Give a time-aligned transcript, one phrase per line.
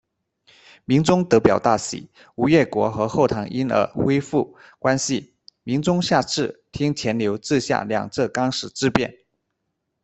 [0.83, 9.19] 明宗得表大喜，吴越国和后唐因而恢复关系，明宗下敕听钱镠治下两浙纲使自便。